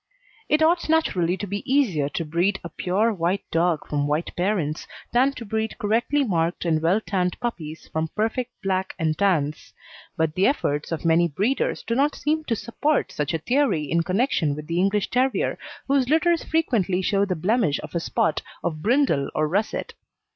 It 0.49 0.63
ought 0.63 0.89
naturally 0.89 1.37
to 1.37 1.45
be 1.45 1.61
easier 1.71 2.09
to 2.09 2.25
breed 2.25 2.59
a 2.63 2.69
pure 2.69 3.13
white 3.13 3.43
dog 3.51 3.85
from 3.87 4.07
white 4.07 4.35
parents 4.35 4.87
than 5.13 5.31
to 5.33 5.45
breed 5.45 5.77
correctly 5.77 6.23
marked 6.23 6.65
and 6.65 6.81
well 6.81 6.99
tanned 6.99 7.39
puppies 7.39 7.87
from 7.93 8.07
perfect 8.15 8.49
black 8.63 8.95
and 8.97 9.15
tans; 9.15 9.73
but 10.17 10.33
the 10.33 10.47
efforts 10.47 10.91
of 10.91 11.05
many 11.05 11.27
breeders 11.27 11.83
do 11.83 11.93
not 11.93 12.15
seem 12.15 12.43
to 12.45 12.55
support 12.55 13.11
such 13.11 13.35
a 13.35 13.43
theory 13.45 13.83
in 13.83 14.01
connection 14.01 14.55
with 14.55 14.65
the 14.65 14.79
English 14.79 15.11
Terrier, 15.11 15.59
whose 15.87 16.09
litters 16.09 16.43
frequently 16.43 17.03
show 17.03 17.23
the 17.23 17.35
blemish 17.35 17.79
of 17.83 17.93
a 17.93 17.99
spot 17.99 18.41
of 18.63 18.81
brindle 18.81 19.29
or 19.35 19.47
russet. 19.47 19.93